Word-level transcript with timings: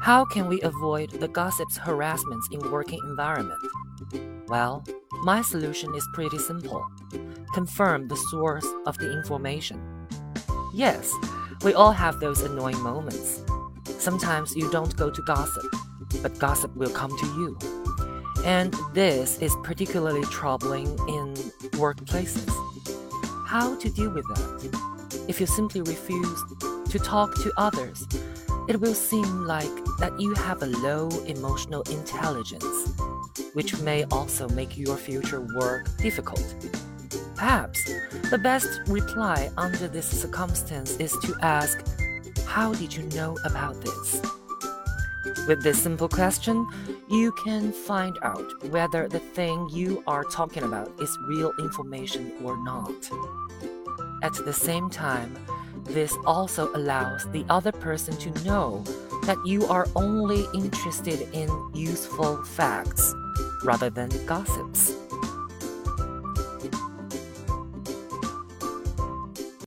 How 0.00 0.24
can 0.24 0.48
we 0.48 0.60
avoid 0.62 1.10
the 1.10 1.28
gossip's 1.28 1.76
harassments 1.76 2.48
in 2.50 2.70
working 2.70 3.00
environment? 3.04 3.60
Well, 4.48 4.84
my 5.22 5.42
solution 5.42 5.94
is 5.94 6.06
pretty 6.12 6.38
simple. 6.38 6.84
Confirm 7.54 8.08
the 8.08 8.16
source 8.16 8.66
of 8.86 8.98
the 8.98 9.12
information. 9.12 9.80
Yes, 10.74 11.12
we 11.62 11.74
all 11.74 11.92
have 11.92 12.18
those 12.18 12.40
annoying 12.40 12.80
moments. 12.80 13.44
Sometimes 13.98 14.56
you 14.56 14.70
don't 14.70 14.96
go 14.96 15.10
to 15.10 15.22
gossip, 15.22 15.66
but 16.22 16.38
gossip 16.38 16.74
will 16.74 16.90
come 16.90 17.16
to 17.16 17.26
you. 17.26 17.58
And 18.44 18.74
this 18.92 19.38
is 19.38 19.54
particularly 19.62 20.24
troubling 20.24 20.88
in 21.08 21.34
workplaces. 21.78 22.50
How 23.46 23.76
to 23.76 23.90
deal 23.90 24.10
with 24.10 24.26
that? 24.28 25.24
If 25.28 25.40
you 25.40 25.46
simply 25.46 25.82
refuse 25.82 26.42
to 26.90 26.98
talk 26.98 27.34
to 27.36 27.52
others, 27.56 28.08
it 28.68 28.80
will 28.80 28.94
seem 28.94 29.44
like 29.44 29.74
that 29.98 30.18
you 30.20 30.34
have 30.34 30.62
a 30.62 30.66
low 30.66 31.08
emotional 31.26 31.82
intelligence, 31.90 32.92
which 33.54 33.78
may 33.80 34.04
also 34.04 34.48
make 34.50 34.76
your 34.76 34.96
future 34.96 35.40
work 35.56 35.88
difficult. 35.98 36.54
Perhaps 37.34 37.84
the 38.30 38.38
best 38.38 38.80
reply 38.86 39.50
under 39.56 39.88
this 39.88 40.06
circumstance 40.06 40.96
is 40.96 41.12
to 41.24 41.34
ask, 41.42 41.84
How 42.46 42.72
did 42.72 42.94
you 42.94 43.02
know 43.14 43.36
about 43.44 43.80
this? 43.80 44.22
With 45.48 45.62
this 45.62 45.82
simple 45.82 46.08
question, 46.08 46.66
you 47.10 47.32
can 47.44 47.72
find 47.72 48.16
out 48.22 48.68
whether 48.70 49.08
the 49.08 49.18
thing 49.18 49.68
you 49.70 50.02
are 50.06 50.24
talking 50.24 50.62
about 50.62 50.92
is 51.00 51.18
real 51.26 51.52
information 51.58 52.32
or 52.44 52.56
not. 52.62 53.10
At 54.22 54.34
the 54.44 54.52
same 54.52 54.88
time, 54.88 55.34
this 55.84 56.16
also 56.26 56.74
allows 56.74 57.28
the 57.32 57.44
other 57.48 57.72
person 57.72 58.16
to 58.18 58.44
know 58.44 58.82
that 59.24 59.38
you 59.44 59.64
are 59.66 59.86
only 59.94 60.44
interested 60.54 61.28
in 61.32 61.48
useful 61.74 62.42
facts 62.44 63.14
rather 63.64 63.90
than 63.90 64.10
gossips. 64.26 65.01